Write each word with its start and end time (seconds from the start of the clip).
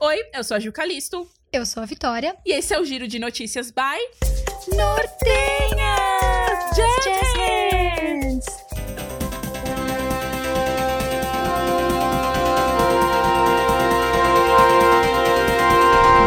Oi, 0.00 0.16
eu 0.32 0.44
sou 0.44 0.56
a 0.56 0.60
Gil 0.60 0.72
Calisto. 0.72 1.28
Eu 1.52 1.66
sou 1.66 1.82
a 1.82 1.86
Vitória. 1.86 2.36
E 2.46 2.52
esse 2.52 2.72
é 2.72 2.78
o 2.78 2.84
Giro 2.84 3.08
de 3.08 3.18
Notícias 3.18 3.72
by 3.72 3.98
Nortenhas! 4.76 5.16
Jazz 6.76 7.34
Hands! 7.36 8.46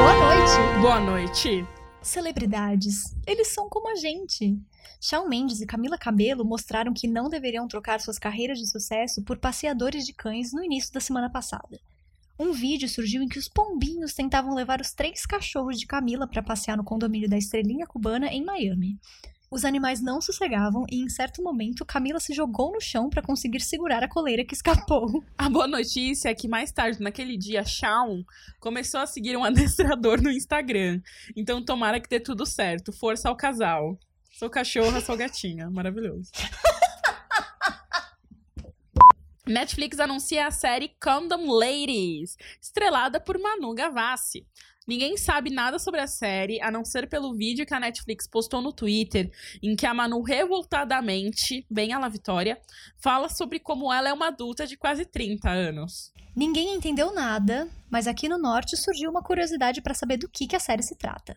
Boa 0.00 0.14
noite! 0.16 0.80
Boa 0.80 1.00
noite. 1.00 1.66
Celebridades, 2.00 3.14
eles 3.26 3.48
são 3.48 3.68
como 3.68 3.90
a 3.90 3.96
gente. 3.96 4.58
Shawn 4.98 5.28
Mendes 5.28 5.60
e 5.60 5.66
Camila 5.66 5.98
Cabello 5.98 6.42
mostraram 6.42 6.94
que 6.94 7.06
não 7.06 7.28
deveriam 7.28 7.68
trocar 7.68 8.00
suas 8.00 8.18
carreiras 8.18 8.58
de 8.58 8.66
sucesso 8.66 9.22
por 9.22 9.36
passeadores 9.36 10.06
de 10.06 10.14
cães 10.14 10.54
no 10.54 10.64
início 10.64 10.90
da 10.90 11.00
semana 11.00 11.28
passada. 11.28 11.78
Um 12.38 12.52
vídeo 12.52 12.88
surgiu 12.88 13.20
em 13.20 13.28
que 13.28 13.38
os 13.38 13.48
pombinhos 13.48 14.14
tentavam 14.14 14.54
levar 14.54 14.80
os 14.80 14.92
três 14.92 15.26
cachorros 15.26 15.78
de 15.78 15.86
Camila 15.86 16.24
para 16.24 16.40
passear 16.40 16.76
no 16.76 16.84
condomínio 16.84 17.28
da 17.28 17.36
Estrelinha 17.36 17.84
Cubana 17.84 18.28
em 18.28 18.44
Miami. 18.44 18.96
Os 19.50 19.64
animais 19.64 20.00
não 20.00 20.20
sossegavam 20.20 20.84
e, 20.88 21.02
em 21.02 21.08
certo 21.08 21.42
momento, 21.42 21.84
Camila 21.84 22.20
se 22.20 22.32
jogou 22.32 22.70
no 22.70 22.80
chão 22.80 23.08
para 23.08 23.22
conseguir 23.22 23.60
segurar 23.60 24.04
a 24.04 24.08
coleira 24.08 24.44
que 24.44 24.54
escapou. 24.54 25.24
A 25.36 25.48
boa 25.48 25.66
notícia 25.66 26.28
é 26.28 26.34
que 26.34 26.46
mais 26.46 26.70
tarde, 26.70 27.00
naquele 27.00 27.36
dia, 27.36 27.64
Shawn 27.64 28.22
começou 28.60 29.00
a 29.00 29.06
seguir 29.06 29.36
um 29.36 29.42
adestrador 29.44 30.22
no 30.22 30.30
Instagram. 30.30 31.00
Então 31.34 31.64
tomara 31.64 31.98
que 31.98 32.08
dê 32.08 32.20
tudo 32.20 32.46
certo. 32.46 32.92
Força 32.92 33.28
ao 33.28 33.36
casal. 33.36 33.98
Sou 34.38 34.48
cachorra, 34.48 35.00
sou 35.00 35.16
gatinha. 35.16 35.68
Maravilhoso. 35.70 36.30
Netflix 39.48 39.98
anuncia 39.98 40.46
a 40.46 40.50
série 40.50 40.90
Condom 41.00 41.50
Ladies, 41.50 42.36
estrelada 42.60 43.18
por 43.18 43.38
Manu 43.38 43.74
Gavassi. 43.74 44.46
Ninguém 44.86 45.16
sabe 45.16 45.50
nada 45.50 45.78
sobre 45.78 46.00
a 46.00 46.06
série, 46.06 46.60
a 46.60 46.70
não 46.70 46.84
ser 46.84 47.08
pelo 47.08 47.34
vídeo 47.34 47.64
que 47.64 47.74
a 47.74 47.80
Netflix 47.80 48.26
postou 48.26 48.60
no 48.60 48.72
Twitter, 48.72 49.30
em 49.62 49.74
que 49.74 49.86
a 49.86 49.94
Manu 49.94 50.22
revoltadamente, 50.22 51.66
bem 51.70 51.92
a 51.92 51.98
la 51.98 52.08
Vitória, 52.08 52.60
fala 52.98 53.28
sobre 53.28 53.58
como 53.58 53.92
ela 53.92 54.08
é 54.08 54.12
uma 54.12 54.28
adulta 54.28 54.66
de 54.66 54.76
quase 54.76 55.04
30 55.04 55.50
anos. 55.50 56.12
Ninguém 56.36 56.74
entendeu 56.74 57.12
nada, 57.12 57.68
mas 57.90 58.06
aqui 58.06 58.28
no 58.28 58.38
norte 58.38 58.76
surgiu 58.76 59.10
uma 59.10 59.22
curiosidade 59.22 59.80
para 59.80 59.94
saber 59.94 60.18
do 60.18 60.28
que, 60.28 60.46
que 60.46 60.56
a 60.56 60.60
série 60.60 60.82
se 60.82 60.94
trata. 60.94 61.34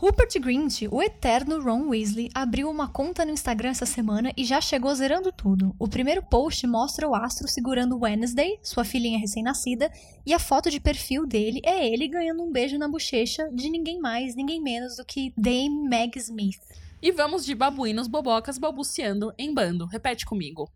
Rupert 0.00 0.38
Grint, 0.40 0.82
o 0.92 1.02
eterno 1.02 1.60
Ron 1.60 1.88
Weasley, 1.88 2.30
abriu 2.32 2.70
uma 2.70 2.86
conta 2.86 3.24
no 3.24 3.32
Instagram 3.32 3.70
essa 3.70 3.84
semana 3.84 4.32
e 4.36 4.44
já 4.44 4.60
chegou 4.60 4.94
zerando 4.94 5.32
tudo. 5.32 5.74
O 5.76 5.88
primeiro 5.88 6.22
post 6.22 6.64
mostra 6.68 7.08
o 7.08 7.16
astro 7.16 7.48
segurando 7.48 7.98
Wednesday, 7.98 8.60
sua 8.62 8.84
filhinha 8.84 9.18
recém-nascida, 9.18 9.90
e 10.24 10.32
a 10.32 10.38
foto 10.38 10.70
de 10.70 10.78
perfil 10.78 11.26
dele 11.26 11.60
é 11.64 11.84
ele 11.84 12.06
ganhando 12.06 12.44
um 12.44 12.52
beijo 12.52 12.78
na 12.78 12.86
bochecha 12.86 13.50
de 13.52 13.68
ninguém 13.68 13.98
mais, 13.98 14.36
ninguém 14.36 14.62
menos 14.62 14.98
do 14.98 15.04
que 15.04 15.32
Dame 15.36 15.88
Meg 15.88 16.16
Smith. 16.16 16.60
E 17.02 17.10
vamos 17.10 17.44
de 17.44 17.56
babuínos 17.56 18.06
bobocas 18.06 18.56
balbuciando 18.56 19.34
em 19.36 19.52
bando. 19.52 19.84
Repete 19.86 20.24
comigo. 20.24 20.70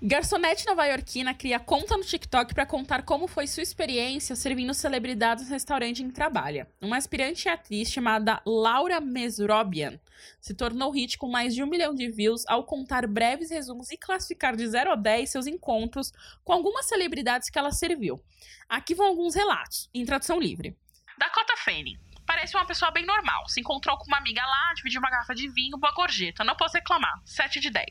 Garçonete 0.00 0.64
nova-iorquina 0.64 1.34
cria 1.34 1.58
conta 1.58 1.96
no 1.96 2.04
TikTok 2.04 2.54
para 2.54 2.64
contar 2.64 3.02
como 3.02 3.26
foi 3.26 3.48
sua 3.48 3.64
experiência 3.64 4.36
servindo 4.36 4.72
celebridades 4.72 5.46
no 5.46 5.50
restaurante 5.50 6.04
em 6.04 6.06
que 6.06 6.14
trabalha. 6.14 6.68
Uma 6.80 6.96
aspirante 6.96 7.48
atriz 7.48 7.90
chamada 7.90 8.40
Laura 8.46 9.00
Mesrobian 9.00 9.98
se 10.40 10.54
tornou 10.54 10.92
hit 10.92 11.18
com 11.18 11.28
mais 11.28 11.52
de 11.52 11.64
um 11.64 11.66
milhão 11.66 11.96
de 11.96 12.08
views 12.08 12.44
ao 12.46 12.62
contar 12.62 13.08
breves 13.08 13.50
resumos 13.50 13.90
e 13.90 13.96
classificar 13.96 14.54
de 14.54 14.68
0 14.68 14.92
a 14.92 14.94
10 14.94 15.30
seus 15.30 15.48
encontros 15.48 16.12
com 16.44 16.52
algumas 16.52 16.86
celebridades 16.86 17.50
que 17.50 17.58
ela 17.58 17.72
serviu. 17.72 18.22
Aqui 18.68 18.94
vão 18.94 19.08
alguns 19.08 19.34
relatos, 19.34 19.90
em 19.92 20.04
tradução 20.04 20.38
livre. 20.38 20.76
Dakota 21.18 21.56
Fanning. 21.56 21.98
Parece 22.24 22.56
uma 22.56 22.66
pessoa 22.66 22.92
bem 22.92 23.04
normal. 23.04 23.48
Se 23.48 23.58
encontrou 23.58 23.96
com 23.98 24.06
uma 24.06 24.18
amiga 24.18 24.42
lá, 24.46 24.74
dividiu 24.76 25.00
uma 25.00 25.10
garrafa 25.10 25.34
de 25.34 25.48
vinho, 25.48 25.76
boa 25.76 25.92
gorjeta. 25.92 26.44
Não 26.44 26.54
posso 26.54 26.76
reclamar. 26.76 27.20
7 27.24 27.58
de 27.58 27.70
10. 27.70 27.86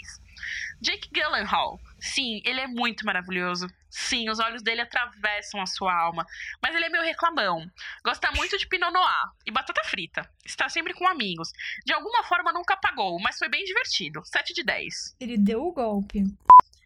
Jake 0.80 1.10
Gyllenhaal. 1.12 1.80
Sim, 2.00 2.41
ele 2.46 2.59
é 2.59 2.68
muito 2.68 3.06
maravilhoso. 3.06 3.68
Sim, 3.90 4.30
os 4.30 4.40
olhos 4.40 4.62
dele 4.62 4.81
atravessam 4.81 5.62
a 5.62 5.66
sua 5.66 5.94
alma. 5.94 6.25
Mas 6.62 6.75
ele 6.75 6.85
é 6.85 6.90
meio 6.90 7.03
reclamão. 7.03 7.69
Gosta 8.03 8.31
muito 8.31 8.58
de 8.58 8.68
Pinot 8.68 8.91
Noir 8.91 9.31
e 9.46 9.52
batata 9.52 9.81
frita. 9.85 10.30
Está 10.46 10.69
sempre 10.69 10.94
com 10.94 11.07
amigos. 11.07 11.52
De 11.86 11.94
alguma 11.94 12.24
forma 12.24 12.53
nunca 12.53 12.78
pagou, 12.78 13.19
mas 13.19 13.38
foi 13.38 13.50
bem 13.50 13.63
divertido. 13.63 14.22
7 14.25 14.53
de 14.53 14.63
10. 14.63 15.16
Ele 15.19 15.38
deu 15.38 15.63
o 15.63 15.74
golpe. 15.74 16.24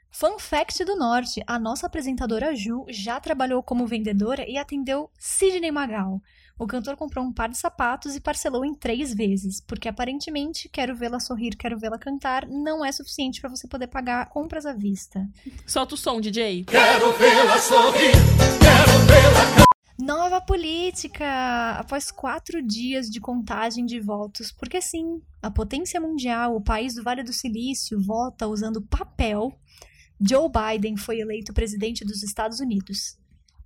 Fun 0.10 0.38
fact 0.38 0.84
do 0.84 0.96
Norte: 0.96 1.42
a 1.48 1.58
nossa 1.58 1.88
apresentadora 1.88 2.54
Ju 2.56 2.86
já 2.90 3.20
trabalhou 3.20 3.64
como 3.64 3.88
vendedora 3.88 4.48
e 4.48 4.58
atendeu 4.58 5.10
Sidney 5.18 5.72
Magal. 5.72 6.22
O 6.62 6.68
cantor 6.68 6.96
comprou 6.96 7.26
um 7.26 7.34
par 7.34 7.50
de 7.50 7.58
sapatos 7.58 8.16
e 8.16 8.22
parcelou 8.22 8.64
em 8.64 8.76
três 8.76 9.16
vezes, 9.16 9.60
porque 9.60 9.90
aparentemente 9.90 10.70
quero 10.70 10.96
vê-la 10.96 11.20
sorrir, 11.20 11.56
quero 11.56 11.76
vê-la 11.76 11.98
cantar 11.98 12.48
não 12.48 12.86
é 12.86 12.92
suficiente 12.92 13.42
para 13.42 13.50
você 13.50 13.68
poder 13.68 13.88
pagar 13.88 14.30
compras 14.30 14.64
à 14.64 14.72
vista. 14.72 15.28
Solta 15.66 15.96
o 15.96 15.98
som, 15.98 16.22
DJ. 16.22 16.66
Quero 16.66 17.14
vê-la 17.14 17.58
sorrir, 17.58 18.12
quero 18.60 19.00
vê-la 19.08 19.66
Nova 20.00 20.40
política! 20.40 21.26
Após 21.80 22.12
quatro 22.12 22.62
dias 22.62 23.10
de 23.10 23.20
contagem 23.20 23.84
de 23.84 24.00
votos, 24.00 24.52
porque 24.52 24.80
sim, 24.84 25.20
a 25.42 25.50
potência 25.50 26.00
mundial, 26.00 26.56
o 26.56 26.62
país 26.62 26.94
do 26.94 27.02
Vale 27.02 27.24
do 27.24 27.34
Silício, 27.34 28.00
vota 28.00 28.48
usando 28.48 28.84
papel. 28.84 29.52
Joe 30.20 30.48
Biden 30.48 30.96
foi 30.96 31.22
eleito 31.22 31.56
presidente 31.56 32.06
dos 32.06 32.22
Estados 32.22 32.60
Unidos. 32.60 33.20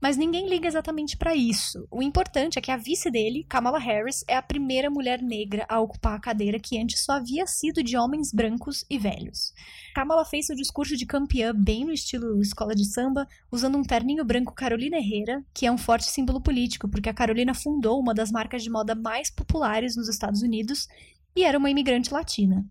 Mas 0.06 0.18
ninguém 0.18 0.48
liga 0.48 0.68
exatamente 0.68 1.18
para 1.18 1.36
isso. 1.36 1.88
O 1.90 2.00
importante 2.00 2.60
é 2.60 2.62
que 2.62 2.70
a 2.70 2.78
vice 2.78 3.10
dele, 3.10 3.44
Kamala 3.50 3.80
Harris, 3.80 4.24
é 4.28 4.38
a 4.38 4.42
primeira 4.42 4.88
mulher 4.88 5.20
negra 5.20 5.66
a 5.68 5.80
ocupar 5.80 6.14
a 6.14 6.20
cadeira 6.20 6.60
que 6.60 6.78
antes 6.78 7.04
só 7.04 7.14
havia 7.14 7.48
sido 7.48 7.82
de 7.82 7.98
homens 7.98 8.32
brancos 8.32 8.86
e 8.88 9.00
velhos. 9.00 9.52
Kamala 9.96 10.24
fez 10.24 10.46
seu 10.46 10.56
discurso 10.56 10.96
de 10.96 11.08
campeã 11.08 11.52
bem 11.56 11.86
no 11.86 11.92
estilo 11.92 12.40
escola 12.40 12.76
de 12.76 12.86
samba, 12.86 13.28
usando 13.52 13.80
um 13.80 13.84
terninho 13.84 14.24
branco 14.24 14.54
Carolina 14.54 14.98
Herrera, 14.98 15.44
que 15.52 15.66
é 15.66 15.72
um 15.72 15.78
forte 15.78 16.06
símbolo 16.06 16.40
político, 16.40 16.88
porque 16.88 17.10
a 17.10 17.14
Carolina 17.14 17.56
fundou 17.56 18.00
uma 18.00 18.14
das 18.14 18.32
marcas 18.32 18.62
de 18.62 18.70
moda 18.70 18.94
mais 18.94 19.32
populares 19.32 19.96
nos 19.96 20.08
Estados 20.08 20.44
Unidos 20.44 20.88
e 21.36 21.44
era 21.44 21.58
uma 21.58 21.72
imigrante 21.72 22.14
latina. 22.14 22.64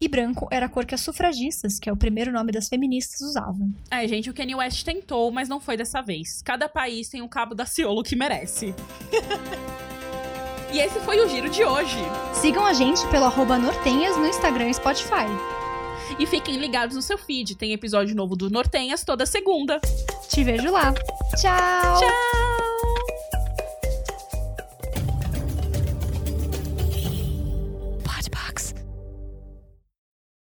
E 0.00 0.06
branco 0.06 0.46
era 0.50 0.66
a 0.66 0.68
cor 0.68 0.86
que 0.86 0.94
as 0.94 1.00
sufragistas, 1.00 1.78
que 1.78 1.90
é 1.90 1.92
o 1.92 1.96
primeiro 1.96 2.30
nome 2.30 2.52
das 2.52 2.68
feministas, 2.68 3.20
usavam. 3.20 3.74
É, 3.90 4.06
gente, 4.06 4.30
o 4.30 4.34
Kanye 4.34 4.54
West 4.54 4.84
tentou, 4.84 5.32
mas 5.32 5.48
não 5.48 5.58
foi 5.58 5.76
dessa 5.76 6.00
vez. 6.00 6.40
Cada 6.42 6.68
país 6.68 7.08
tem 7.08 7.20
um 7.20 7.28
cabo 7.28 7.54
da 7.54 7.66
Ciolo 7.66 8.04
que 8.04 8.14
merece. 8.14 8.72
e 10.72 10.78
esse 10.78 11.00
foi 11.00 11.20
o 11.20 11.28
giro 11.28 11.50
de 11.50 11.64
hoje. 11.64 11.98
Sigam 12.32 12.64
a 12.64 12.72
gente 12.72 13.04
pelo 13.08 13.24
arroba 13.24 13.58
Nortenhas 13.58 14.16
no 14.16 14.26
Instagram 14.26 14.70
e 14.70 14.74
Spotify. 14.74 15.26
E 16.16 16.26
fiquem 16.26 16.58
ligados 16.58 16.94
no 16.94 17.02
seu 17.02 17.18
feed. 17.18 17.56
Tem 17.56 17.72
episódio 17.72 18.14
novo 18.14 18.36
do 18.36 18.48
Nortenhas 18.48 19.02
toda 19.02 19.26
segunda. 19.26 19.80
Te 20.28 20.44
vejo 20.44 20.70
lá. 20.70 20.94
Tchau! 21.36 22.00
Tchau! 22.00 22.17